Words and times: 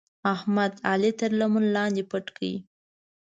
احمد؛ 0.33 0.73
علي 0.91 1.11
تر 1.19 1.31
لمن 1.39 1.63
لاندې 1.75 2.03
پټ 2.11 2.25
کړ. 2.37 2.47